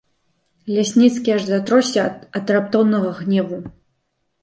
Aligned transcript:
Лясніцкі 0.77 1.35
аж 1.35 1.45
затросся 1.51 2.09
ад 2.43 2.57
раптоўнага 2.59 3.09
гневу. 3.23 3.65